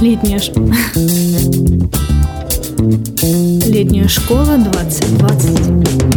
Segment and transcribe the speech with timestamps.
[0.00, 0.52] Летняя, ш...
[3.66, 6.14] Летняя школа 2020.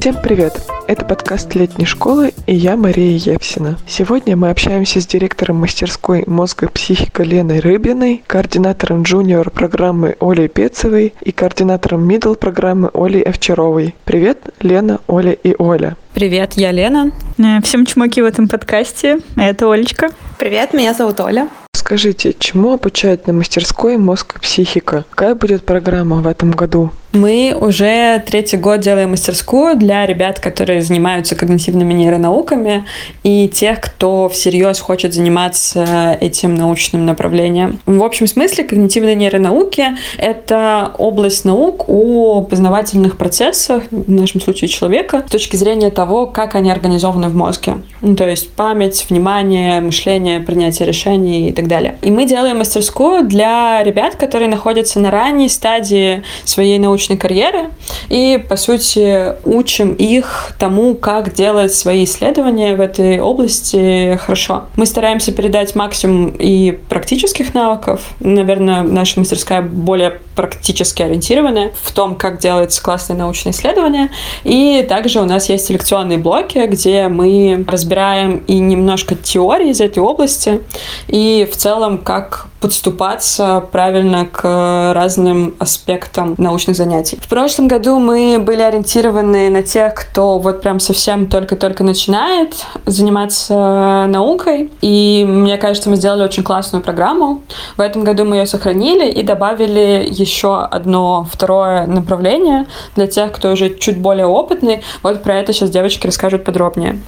[0.00, 0.79] Всем привет!
[0.90, 3.78] Это подкаст летней школы и я Мария Евсина.
[3.86, 11.14] Сегодня мы общаемся с директором мастерской «Мозга психика» Леной Рыбиной, координатором джуниор программы Олей Пецевой
[11.20, 13.94] и координатором мидл программы Олей Овчаровой.
[14.04, 15.96] Привет, Лена, Оля и Оля.
[16.12, 17.12] Привет, я Лена.
[17.38, 19.20] Э, всем чмоки в этом подкасте.
[19.36, 20.10] Это Олечка.
[20.40, 21.48] Привет, меня зовут Оля.
[21.72, 25.04] Скажите, чему обучают на мастерской «Мозг и психика»?
[25.10, 26.90] Какая будет программа в этом году?
[27.12, 32.84] Мы уже третий год делаем мастерскую для ребят, которые занимаются когнитивными нейронауками
[33.24, 37.80] и тех, кто всерьез хочет заниматься этим научным направлением.
[37.84, 39.86] В общем смысле когнитивные нейронауки—
[40.18, 46.54] это область наук о познавательных процессах, в нашем случае человека, с точки зрения того, как
[46.54, 47.78] они организованы в мозге.
[48.02, 51.96] Ну, то есть память, внимание, мышление, принятие решений и так далее.
[52.02, 57.70] И мы делаем мастерскую для ребят, которые находятся на ранней стадии своей научной научной карьеры
[58.10, 64.64] и, по сути, учим их тому, как делать свои исследования в этой области хорошо.
[64.76, 68.02] Мы стараемся передать максимум и практических навыков.
[68.20, 74.10] Наверное, наша мастерская более практически ориентированная в том, как делать классные научные исследования.
[74.44, 79.98] И также у нас есть селекционные блоки, где мы разбираем и немножко теории из этой
[79.98, 80.60] области,
[81.08, 86.89] и в целом, как подступаться правильно к разным аспектам научных занятий.
[87.20, 92.54] В прошлом году мы были ориентированы на тех, кто вот прям совсем только-только начинает
[92.86, 97.42] заниматься наукой, и мне кажется, мы сделали очень классную программу.
[97.76, 102.66] В этом году мы ее сохранили и добавили еще одно второе направление
[102.96, 104.82] для тех, кто уже чуть более опытный.
[105.02, 106.98] Вот про это сейчас девочки расскажут подробнее.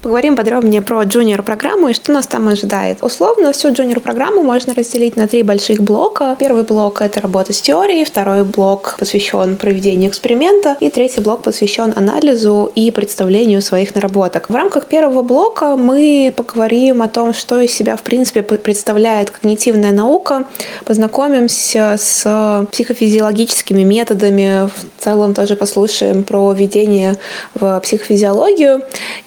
[0.00, 2.98] Поговорим подробнее про джуниор-программу и что нас там ожидает.
[3.02, 6.36] Условно, всю джуниор-программу можно разделить на три больших блока.
[6.38, 11.92] Первый блок— это работа с теорией, второй блок посвящен проведению эксперимента, и третий блок посвящен
[11.96, 14.48] анализу и представлению своих наработок.
[14.48, 19.90] В рамках первого блока мы поговорим о том, что из себя, в принципе, представляет когнитивная
[19.90, 20.44] наука,
[20.84, 27.16] познакомимся с психофизиологическими методами, в целом тоже послушаем про введение
[27.54, 28.82] в психофизиологию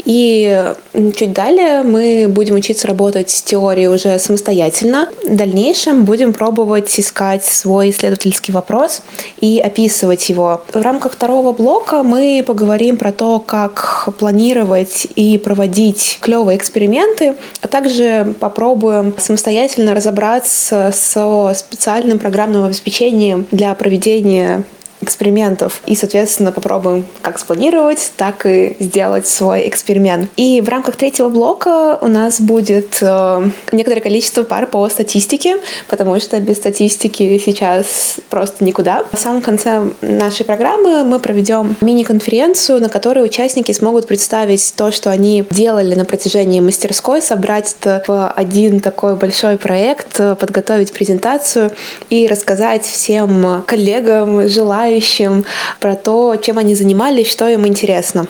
[0.06, 0.60] и
[0.94, 5.10] чуть далее мы будем учиться работать с теорией уже самостоятельно.
[5.24, 9.02] В дальнейшем будем пробовать искать свой исследовательский вопрос
[9.40, 10.64] и описывать его.
[10.74, 17.68] В рамках второго блока мы поговорим про то, как планировать и проводить клевые эксперименты, а
[17.68, 24.64] также попробуем самостоятельно разобраться со специальным программным обеспечением для проведения
[25.02, 25.82] экспериментов.
[25.86, 30.30] И, соответственно, попробуем как спланировать, так и сделать свой эксперимент.
[30.38, 35.58] И в рамках третьего блока у нас будет э, некоторое количество пар по статистике,
[35.88, 39.04] потому что без статистики сейчас просто никуда.
[39.12, 45.10] В самом конце нашей программы мы проведем мини-конференцию, на которой участники смогут представить то, что
[45.10, 51.72] они делали на протяжении мастерской, собрать это в один такой большой проект, подготовить презентацию
[52.10, 55.46] и рассказать всем коллегам, желающим желающим
[55.80, 58.28] про то, чем они занимались, что им интересно.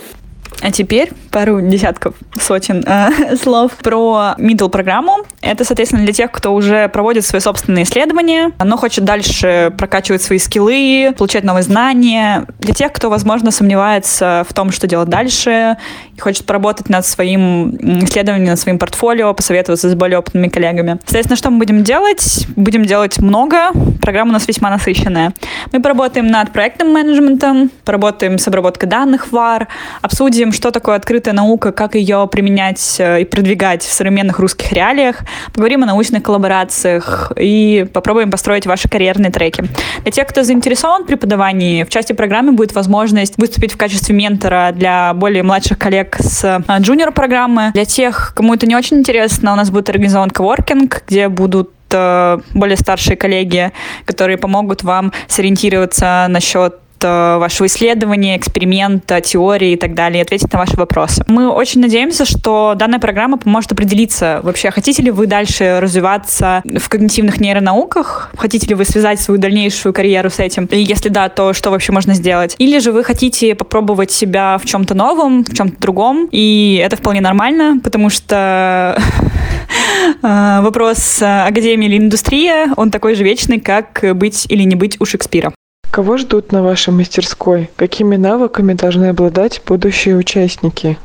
[0.61, 5.25] А теперь пару десятков, сотен э, слов про middle программу.
[5.41, 10.37] Это, соответственно, для тех, кто уже проводит свои собственные исследования, но хочет дальше прокачивать свои
[10.37, 12.45] скиллы, получать новые знания.
[12.59, 15.77] Для тех, кто, возможно, сомневается в том, что делать дальше,
[16.21, 20.99] хочет поработать над своим исследованием, над своим портфолио, посоветоваться с более опытными коллегами.
[21.03, 22.45] Соответственно, что мы будем делать?
[22.55, 23.71] Будем делать много.
[24.01, 25.33] Программа у нас весьма насыщенная.
[25.71, 29.67] Мы поработаем над проектным менеджментом, поработаем с обработкой данных VAR,
[30.01, 35.17] обсудим что такое открытая наука, как ее применять э, и продвигать в современных русских реалиях.
[35.53, 39.63] Поговорим о научных коллаборациях и попробуем построить ваши карьерные треки.
[40.03, 44.71] Для тех, кто заинтересован в преподавании, в части программы будет возможность выступить в качестве ментора
[44.73, 47.71] для более младших коллег с э, джуниор-программы.
[47.73, 52.39] Для тех, кому это не очень интересно, у нас будет организован коворкинг, где будут э,
[52.53, 53.71] более старшие коллеги,
[54.05, 60.59] которые помогут вам сориентироваться насчет вашего исследования, эксперимента, теории и так далее, и ответить на
[60.59, 61.23] ваши вопросы.
[61.27, 66.89] Мы очень надеемся, что данная программа поможет определиться, вообще, хотите ли вы дальше развиваться в
[66.89, 71.53] когнитивных нейронауках, хотите ли вы связать свою дальнейшую карьеру с этим, и если да, то
[71.53, 75.79] что вообще можно сделать, или же вы хотите попробовать себя в чем-то новом, в чем-то
[75.79, 78.97] другом, и это вполне нормально, потому что
[80.21, 85.05] э, вопрос академии или индустрия, он такой же вечный, как быть или не быть у
[85.05, 85.51] Шекспира.
[85.91, 87.69] Кого ждут на вашей мастерской?
[87.75, 90.97] Какими навыками должны обладать будущие участники?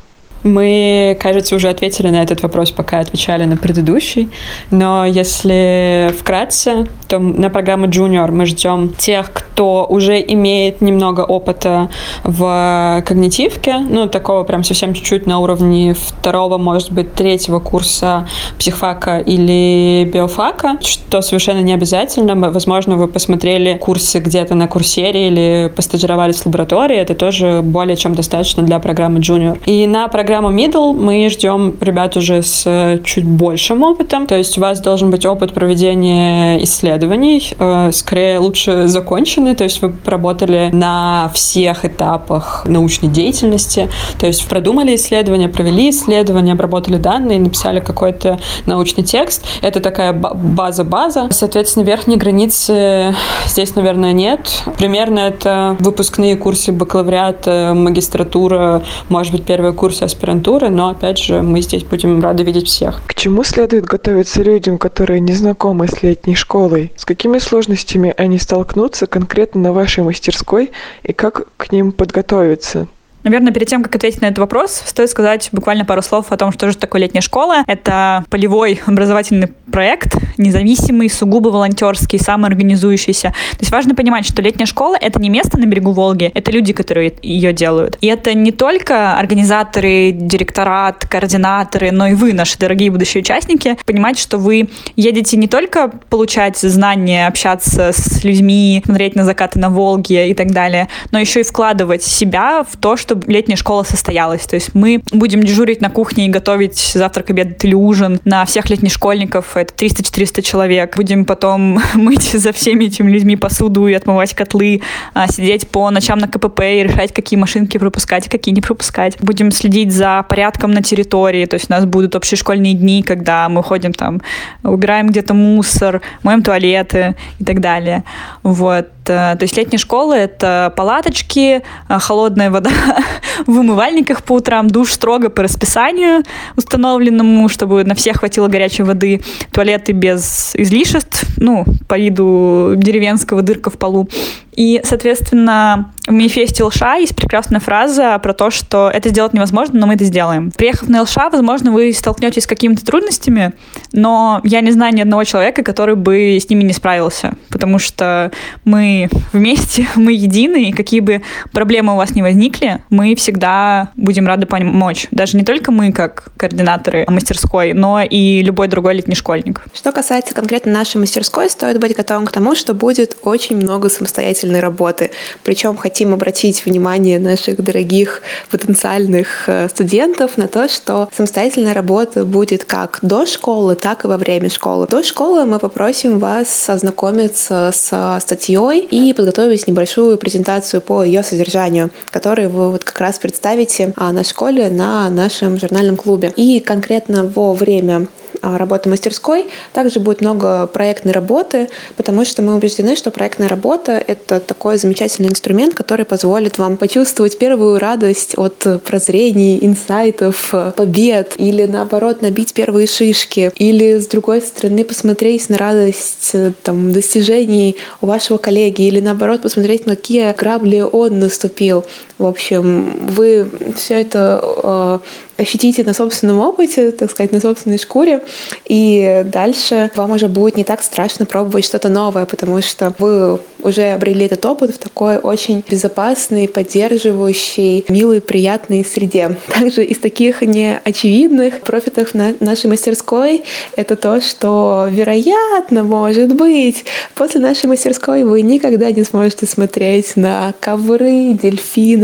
[0.47, 4.31] Мы, кажется, уже ответили на этот вопрос, пока отвечали на предыдущий.
[4.71, 11.91] Но если вкратце, то на программу Junior мы ждем тех, кто уже имеет немного опыта
[12.23, 18.29] в когнитивке, ну, такого прям совсем чуть-чуть на уровне второго, может быть, третьего курса
[18.59, 22.35] психфака или биофака, что совершенно не обязательно.
[22.51, 28.15] Возможно, вы посмотрели курсы где-то на курсере или постажировались в лаборатории, это тоже более чем
[28.15, 29.59] достаточно для программы Junior.
[29.67, 30.07] И на
[30.37, 35.11] программу Middle мы ждем ребят уже с чуть большим опытом, то есть у вас должен
[35.11, 42.65] быть опыт проведения исследований, э, скорее лучше законченный, то есть вы работали на всех этапах
[42.67, 43.89] научной деятельности,
[44.19, 49.43] то есть продумали исследования, провели исследования, обработали данные, написали какой-то научный текст.
[49.63, 51.29] Это такая база-база.
[51.31, 53.15] Соответственно, верхней границы
[53.47, 54.65] здесь, наверное, нет.
[54.77, 61.61] Примерно это выпускные курсы бакалавриата, магистратура, может быть, первые курсы аспирантуры, но, опять же, мы
[61.61, 63.03] здесь будем рады видеть всех.
[63.07, 66.93] К чему следует готовиться людям, которые не знакомы с летней школой?
[66.97, 70.71] С какими сложностями они столкнутся конкретно на вашей мастерской
[71.03, 72.89] и как к ним подготовиться?
[73.27, 76.53] Наверное, перед тем, как ответить на этот вопрос, стоит сказать буквально пару слов о том,
[76.53, 77.65] что же такое летняя школа.
[77.67, 83.31] Это полевой образовательный проект, независимый, сугубо волонтерский, самоорганизующийся.
[83.31, 86.73] То есть важно понимать, что летняя школа— это не место на берегу Волги, это люди,
[86.73, 87.99] которые ее делают.
[88.01, 94.21] И это не только организаторы, директорат, координаторы, но и вы, наши дорогие будущие участники, понимать,
[94.21, 100.31] что вы едете не только получать знания, общаться с людьми, смотреть на закаты на Волге
[100.31, 104.47] и так далее, но еще и вкладывать себя в то, что чтобы летняя школа состоялась.
[104.47, 108.69] То есть мы будем дежурить на кухне и готовить завтрак, обед или ужин на всех
[108.71, 109.57] летних школьников.
[109.57, 110.97] Это 300-400 человек.
[110.97, 114.83] Будем потом мыть за всеми этими людьми посуду и отмывать котлы,
[115.15, 119.17] а, сидеть по ночам на КПП и решать, какие машинки пропускать, какие не пропускать.
[119.21, 121.47] Будем следить за порядком на территории.
[121.47, 124.21] То есть у нас будут общие школьные дни, когда мы ходим там,
[124.63, 128.05] убираем где-то мусор, моем туалеты и так далее.
[128.43, 128.89] Вот.
[129.09, 132.71] Э, то есть летняя школа— это палаточки, э, холодная вода
[133.47, 136.23] в умывальниках по утрам, душ строго по расписанию
[136.57, 139.23] установленному, чтобы на всех хватило горячей воды,
[139.53, 144.09] туалеты без излишеств, ну, по виду деревенского дырка в полу.
[144.57, 149.87] И, соответственно, в манифесте ЛША есть прекрасная фраза про то, что это сделать невозможно, но
[149.87, 150.51] мы это сделаем.
[150.51, 153.53] Приехав на ЛША, возможно, вы столкнетесь с какими-то трудностями,
[153.93, 158.31] но я не знаю ни одного человека, который бы с ними не справился, потому что
[158.65, 161.23] мы вместе, мы едины, и какие бы
[161.53, 165.09] проблемы у вас ни возникли, мы всегда будем рады помочь.
[165.11, 169.63] Даже не только мы, как координаторы мастерской, но и любой другой летний школьник.
[169.75, 174.46] Что касается конкретно нашей мастерской, стоит быть готовым к тому, что будет очень много самостоятельных
[174.47, 175.11] самостоятельной работы.
[175.43, 182.65] Причем хотим обратить внимание наших дорогих потенциальных э, студентов на то, что самостоятельная работа будет
[182.65, 184.87] как до школы, так и во время школы.
[184.87, 191.91] До школы мы попросим вас ознакомиться с статьей и подготовить небольшую презентацию по ее содержанию,
[192.11, 196.33] которую вы вот как раз представите а, на школе на нашем журнальном клубе.
[196.37, 198.07] И конкретно во время
[198.43, 204.41] работы мастерской также будет много проектной работы, потому что мы убеждены, что проектная работа— это
[204.41, 212.23] такой замечательный инструмент, который позволит вам почувствовать первую радость от прозрений, инсайтов, побед, или наоборот
[212.23, 216.33] набить первые шишки, или с другой стороны посмотреть на радость
[216.63, 221.85] там, достижений у вашего коллеги, или наоборот посмотреть, на какие грабли он наступил.
[222.19, 224.99] В общем, вы все это э,
[225.43, 228.23] ощутите на собственном опыте, так сказать, на собственной шкуре,
[228.65, 233.91] и дальше вам уже будет не так страшно пробовать что-то новое, потому что вы уже
[233.91, 239.37] обрели этот опыт в такой очень безопасной, поддерживающей, милой, приятной среде.
[239.49, 243.45] Также из таких неочевидных профитов на нашей мастерской
[243.77, 250.55] это то, что, вероятно, может быть, после нашей мастерской вы никогда не сможете смотреть на
[250.61, 251.33] ковры,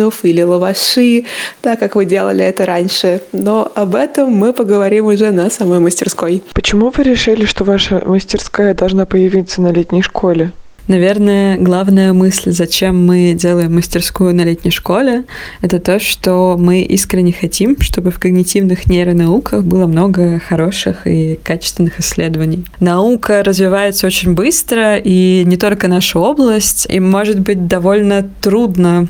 [0.02, 1.24] дельфинов или лаваши,
[1.60, 6.42] так как вы делали это раньше но об этом мы поговорим уже на самой мастерской.
[6.52, 10.52] Почему вы решили, что ваша мастерская должна появиться на летней школе?
[10.92, 15.24] Наверное, главная мысль, зачем мы делаем мастерскую на летней школе,
[15.62, 21.98] это то, что мы искренне хотим, чтобы в когнитивных нейронауках было много хороших и качественных
[21.98, 22.66] исследований.
[22.78, 29.08] Наука развивается очень быстро, и не только наша область, и может быть довольно трудно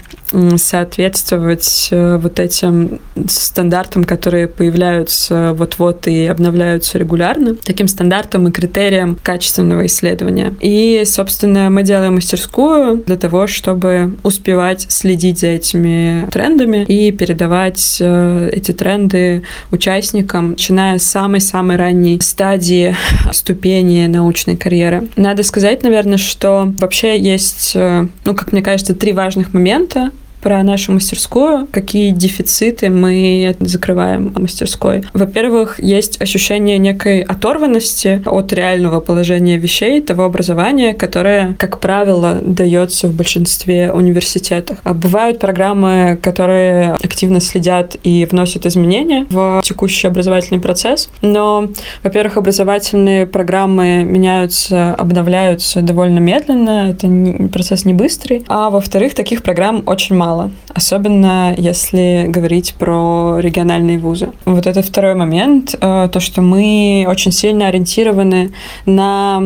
[0.56, 9.18] соответствовать э, вот этим стандартам, которые появляются вот-вот и обновляются регулярно, таким стандартам и критериям
[9.22, 10.54] качественного исследования.
[10.60, 17.98] И, собственно, мы делаем мастерскую для того, чтобы успевать следить за этими трендами и передавать
[18.00, 22.94] э, эти тренды участникам, начиная с самой-самой ранней стадии
[23.32, 25.08] ступени научной карьеры.
[25.16, 30.10] Надо сказать, наверное, что вообще есть, э, ну, как мне кажется, три важных момента,
[30.42, 35.04] про нашу мастерскую, какие дефициты мы закрываем мастерской.
[35.12, 43.06] Во-первых, есть ощущение некой оторванности от реального положения вещей, того образования, которое, как правило, дается
[43.08, 44.78] в большинстве университетов.
[44.82, 51.68] А бывают программы, которые активно следят и вносят изменения в текущий образовательный процесс, но,
[52.02, 59.82] во-первых, образовательные программы меняются, обновляются довольно медленно, это процесс не быстрый, а во-вторых, таких программ
[59.86, 64.30] очень мало мало, особенно если говорить про региональные вузы.
[64.44, 68.52] Вот это второй момент, э, то, что мы очень сильно ориентированы
[68.86, 69.42] на,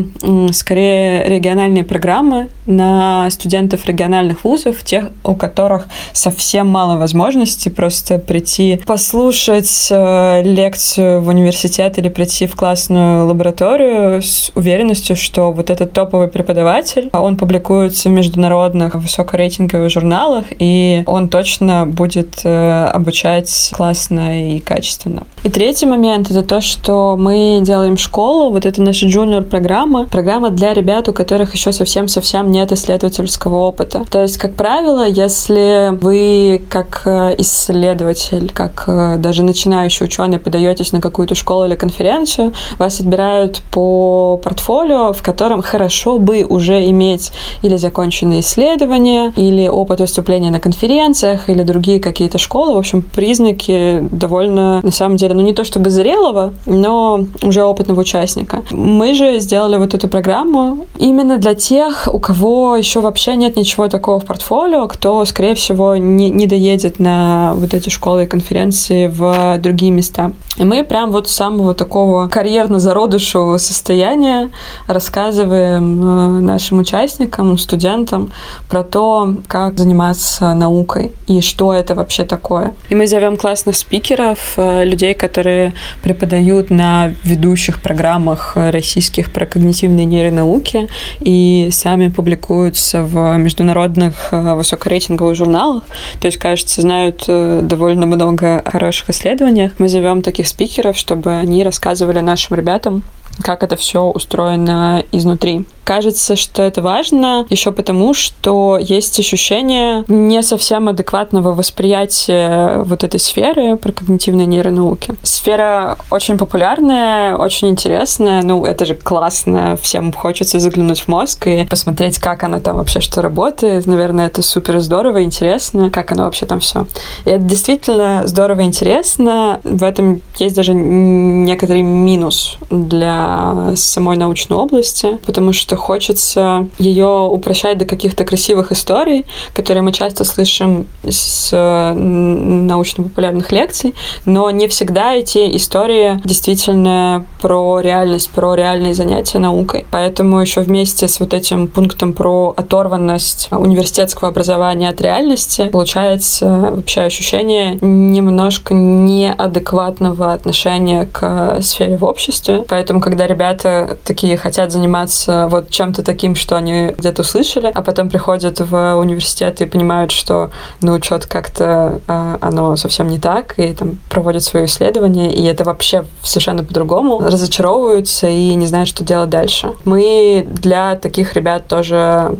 [0.53, 8.81] скорее, региональные программы, на студентов региональных вузов, тех, у которых совсем мало возможностей просто прийти
[8.87, 15.93] послушать э, лекцию в университет или прийти в классную лабораторию с уверенностью, что вот этот
[15.93, 20.76] топовый преподаватель, он публикуется в международных высокорейтинговых журналах, и
[21.07, 25.25] он точно будет э, обучать классно и качественно.
[25.43, 30.75] И третий момент— это то, что мы делаем школу, вот это наша джуниор-программа, программа для
[30.75, 34.05] ребят, у которых еще совсем-совсем нет исследовательского опыта.
[34.11, 40.93] То есть, как правило, если вы как э, исследователь, как э, даже начинающий ученый подаетесь
[40.93, 47.33] на какую-то школу или конференцию, вас отбирают по портфолио, в котором хорошо бы уже иметь
[47.63, 52.75] или законченные исследования, или опыт выступления на конференциях или другие какие-то школы.
[52.75, 58.01] В общем, признаки довольно, на самом деле, ну не то чтобы зрелого, но уже опытного
[58.01, 58.65] участника.
[58.73, 63.87] Мы же сделали вот эту программу именно для тех, у кого еще вообще нет ничего
[63.87, 69.07] такого в портфолио, кто, скорее всего, не, не доедет на вот эти школы и конференции
[69.07, 70.33] в другие места.
[70.57, 74.51] И мы прям вот с самого такого карьерно-зародышевого состояния
[74.89, 78.33] рассказываем э, нашим участникам, студентам
[78.69, 82.75] про то, как заниматься наукой и что это вообще такое.
[82.89, 90.07] И мы зовем классных спикеров, э, людей, которые преподают на ведущих программах российских про когнитивные
[90.07, 90.89] нейронауки
[91.21, 95.85] и сами публикуются в международных э, высокорейтинговых журналах.
[96.21, 99.71] То есть, кажется, знают э, довольно много хороших исследований.
[99.79, 103.03] Мы зовем таких спикеров, чтобы они рассказывали нашим ребятам,
[103.43, 105.67] как это все устроено изнутри.
[105.87, 113.21] Кажется, что это важно еще потому, что есть ощущение не совсем адекватного восприятия вот этой
[113.21, 115.15] сферы про когнитивные нейронауки.
[115.23, 118.43] Сфера очень популярная, очень интересная.
[118.43, 119.79] Ну, это же классно.
[119.81, 123.87] Всем хочется заглянуть в мозг и посмотреть, как она там вообще что работает.
[123.87, 126.89] Наверное, это супер здорово, интересно, как оно вообще там все.
[127.27, 129.61] И это действительно здорово интересно.
[129.63, 137.29] В этом есть даже некоторый минус для самой научной области, потому что что хочется ее
[137.31, 145.15] упрощать до каких-то красивых историй, которые мы часто слышим с научно-популярных лекций, но не всегда
[145.15, 149.87] эти истории действительно про реальность, про реальные занятия наукой.
[149.91, 157.03] Поэтому еще вместе с вот этим пунктом про оторванность университетского образования от реальности получается вообще
[157.03, 162.65] ощущение немножко неадекватного отношения к сфере в обществе.
[162.67, 168.09] Поэтому, когда ребята такие хотят заниматься вот чем-то таким, что они где-то услышали, а потом
[168.09, 173.73] приходят в университет и понимают, что, ну, что-то как-то э, оно совсем не так, и
[173.73, 179.31] там проводят свое исследование, и это вообще совершенно по-другому, разочаровываются и не знают, что делать
[179.31, 179.73] дальше.
[179.85, 182.37] Мы для таких ребят тоже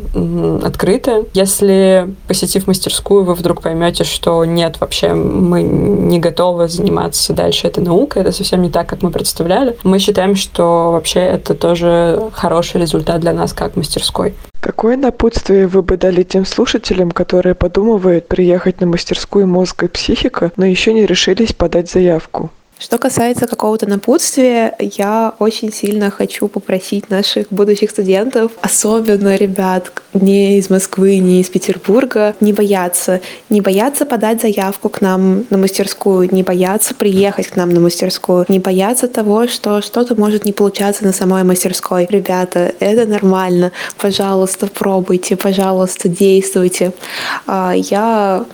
[0.65, 1.27] открыты.
[1.35, 7.83] Если, посетив мастерскую, вы вдруг поймете, что нет, вообще мы не готовы заниматься дальше этой
[7.83, 12.81] наукой, это совсем не так, как мы представляли, мы считаем, что вообще это тоже хороший
[12.81, 14.35] результат для нас как мастерской.
[14.61, 20.51] Какое напутствие вы бы дали тем слушателям, которые подумывают приехать на мастерскую мозга и психика,
[20.57, 22.51] но еще не решились подать заявку?
[22.79, 30.59] Что касается какого-то напутствия, я очень сильно хочу попросить наших будущих студентов, особенно ребят не
[30.59, 33.23] из Москвы, не из Петербурга, не бояться.
[33.49, 38.45] Не бояться подать заявку к нам на мастерскую, не бояться приехать к нам на мастерскую,
[38.49, 42.07] не бояться того, что что-то может не получаться на самой мастерской.
[42.11, 43.73] Ребята, это нормально.
[43.97, 46.93] Пожалуйста, пробуйте, пожалуйста, действуйте.
[47.47, 48.45] А, я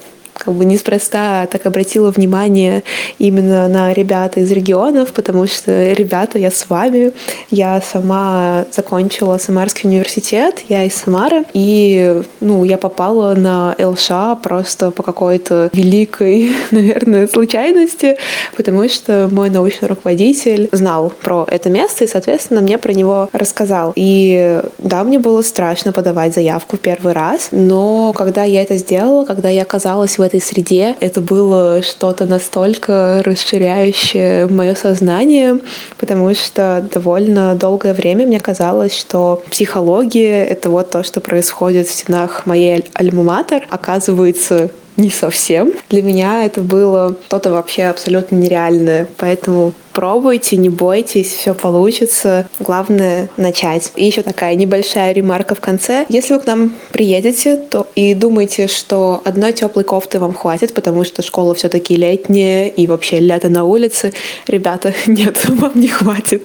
[0.44, 2.82] как бы неспроста так обратила внимание
[3.18, 7.12] именно на ребята из регионов, потому что, ребята, я с вами.
[7.50, 14.90] Я сама закончила Самарский университет, я из Самары, и, ну, я попала на ЛШ просто
[14.90, 18.16] по какой-то великой, наверное, случайности,
[18.56, 23.92] потому что мой научный руководитель знал про это место и, соответственно, мне про него рассказал.
[23.94, 29.48] И да, мне было страшно подавать заявку первый раз, но когда я это сделала, когда
[29.48, 30.96] я оказалась в этой среде.
[31.00, 35.58] Это было что-то настолько расширяющее мое сознание,
[35.98, 41.92] потому что довольно долгое время мне казалось, что психология— это вот то, что происходит в
[41.92, 43.66] стенах моей альма-матер.
[43.68, 45.72] Оказывается, не совсем.
[45.88, 49.08] Для меня это было что-то вообще абсолютно нереальное.
[49.16, 52.48] Поэтому пробуйте, не бойтесь, все получится.
[52.58, 53.92] Главное— начать.
[53.96, 56.06] И еще такая небольшая ремарка в конце.
[56.08, 61.04] Если вы к нам приедете то и думаете, что одной теплой кофты вам хватит, потому
[61.04, 64.12] что школа все-таки летняя и вообще лето на улице,
[64.46, 66.44] ребята, нет, вам не хватит.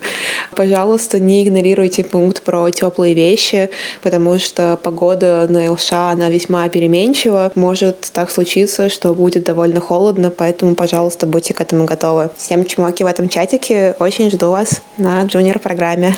[0.56, 3.70] Пожалуйста, не игнорируйте пункт про теплые вещи,
[4.02, 7.52] потому что погода на ЛШ, она весьма переменчива.
[7.56, 12.30] Может так случиться, что будет довольно холодно, поэтому, пожалуйста, будьте к этому готовы.
[12.38, 13.96] Всем чмоки в этом чатике.
[14.00, 16.16] Очень жду вас на джуниор-программе.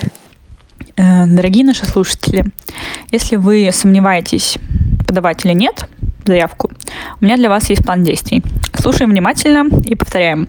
[0.95, 2.45] Э, дорогие наши слушатели,
[3.11, 4.57] если вы сомневаетесь,
[5.05, 5.89] подавать или нет
[6.23, 6.71] заявку,
[7.19, 8.41] у меня для вас есть план действий.
[8.73, 10.47] Слушаем внимательно и повторяем.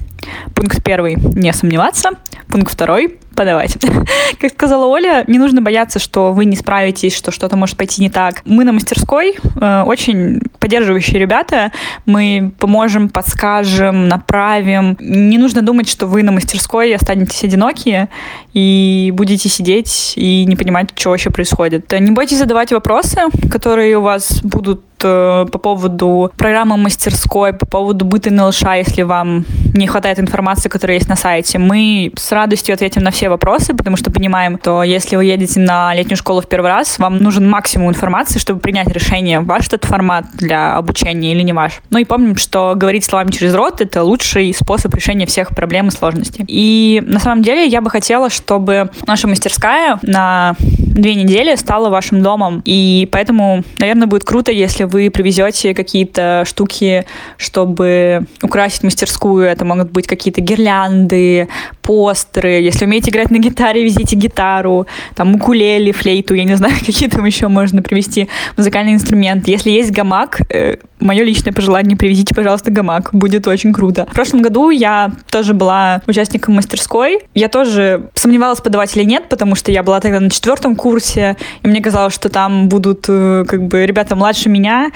[0.54, 2.10] Пункт первый– не сомневаться.
[2.46, 3.78] Пункт второй подавать.
[4.38, 8.10] Как сказала Оля, не нужно бояться, что вы не справитесь, что что-то может пойти не
[8.10, 8.42] так.
[8.44, 11.72] Мы на мастерской э, очень поддерживающие ребята.
[12.04, 14.94] Мы поможем, подскажем, направим.
[15.00, 18.10] Не нужно думать, что вы на мастерской останетесь одинокие
[18.52, 21.90] и будете сидеть и не понимать, что вообще происходит.
[21.98, 28.04] Не бойтесь задавать вопросы, которые у вас будут э, по поводу программы мастерской, по поводу
[28.04, 31.58] быта НЛШ, если вам не хватает информации, которая есть на сайте.
[31.58, 35.94] Мы с радостью ответим на все вопросы, потому что понимаем, что если вы едете на
[35.94, 40.26] летнюю школу в первый раз, вам нужен максимум информации, чтобы принять решение, ваш этот формат
[40.34, 41.80] для обучения или не ваш.
[41.90, 45.90] Ну и помним, что говорить словами через рот— это лучший способ решения всех проблем и
[45.90, 46.44] сложностей.
[46.46, 50.54] И на самом деле я бы хотела, чтобы наша мастерская на
[50.90, 52.62] две недели стала вашим домом.
[52.64, 59.46] И поэтому, наверное, будет круто, если вы привезете какие-то штуки, чтобы украсить мастерскую.
[59.46, 61.48] Это могут быть какие-то гирлянды,
[61.82, 62.60] постеры.
[62.60, 67.24] Если умеете играть на гитаре, везите гитару, там укулеле, флейту, я не знаю, какие там
[67.24, 69.48] еще можно привезти музыкальный инструмент.
[69.48, 73.10] Если есть гамак, э, мое личное пожелание, привезите, пожалуйста, гамак.
[73.12, 74.06] Будет очень круто.
[74.10, 77.20] В прошлом году я тоже была участником мастерской.
[77.34, 81.68] Я тоже сомневалась, подавать или нет, потому что я была тогда на четвертом курсе, и
[81.68, 84.90] мне казалось, что там будут э, как бы ребята младше меня,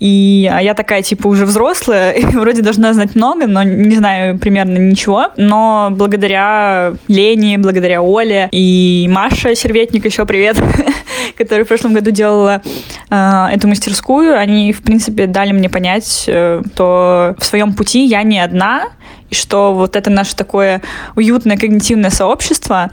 [0.00, 4.38] и а я такая, типа, уже взрослая, и вроде должна знать много, но не знаю
[4.38, 5.28] примерно ничего.
[5.36, 10.56] Но благодаря Лене, благодаря Оле и Маше Серветник, еще привет,
[11.36, 12.62] которая в прошлом году делала
[13.10, 18.22] э, эту мастерскую, они, в принципе, дали мне понять, э, то в своем пути я
[18.22, 18.88] не одна,
[19.30, 20.80] и что вот это наше такое
[21.16, 22.90] уютное когнитивное сообщество,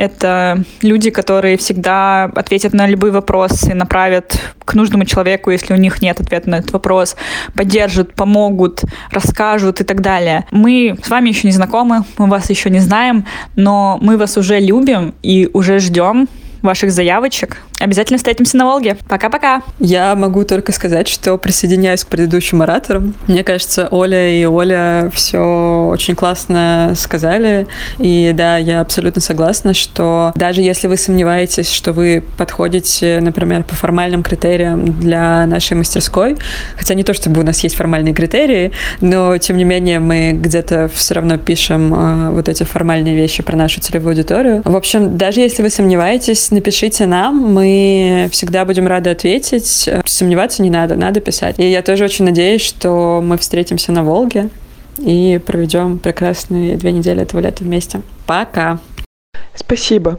[0.00, 6.00] это люди, которые всегда ответят на любые вопросы, направят к нужному человеку, если у них
[6.00, 7.16] нет ответа на этот вопрос,
[7.54, 10.46] поддержат, помогут, расскажут и так далее.
[10.50, 14.58] Мы с вами еще не знакомы, мы вас еще не знаем, но мы вас уже
[14.58, 16.28] любим и уже ждем
[16.62, 17.58] ваших заявочек.
[17.80, 18.98] Обязательно встретимся на Волге.
[19.08, 19.62] Пока-пока.
[19.78, 23.14] Я могу только сказать, что присоединяюсь к предыдущим ораторам.
[23.26, 27.66] Мне кажется, Оля и Оля все очень классно сказали.
[27.98, 33.74] И да, я абсолютно согласна, что даже если вы сомневаетесь, что вы подходите, например, по
[33.74, 36.36] формальным критериям для нашей мастерской,
[36.76, 40.90] хотя не то, чтобы у нас есть формальные критерии, но тем не менее мы где-то
[40.92, 44.60] все равно пишем э, вот эти формальные вещи про нашу целевую аудиторию.
[44.66, 47.69] В общем, даже если вы сомневаетесь, напишите нам, мы
[48.30, 49.88] всегда будем рады ответить.
[50.04, 51.58] Сомневаться не надо, надо писать.
[51.58, 54.50] И я тоже очень надеюсь, что мы встретимся на Волге
[54.98, 58.02] и проведем прекрасные две недели этого лета вместе.
[58.26, 58.78] Пока!
[59.54, 60.18] Спасибо.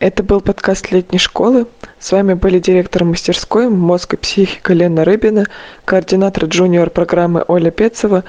[0.00, 1.66] Это был подкаст летней школы.
[1.98, 5.46] С вами были директор мастерской «Мозг и психика» Лена Рыбина,
[5.84, 8.22] координатор джуниор программы Оля Пецова,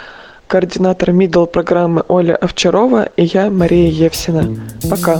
[0.47, 4.57] координатор middle программы Оля Овчарова и я, Мария Евсина.
[4.89, 5.19] Пока.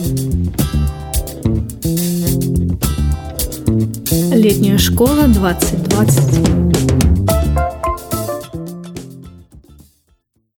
[4.31, 7.08] Летняя школа 2020.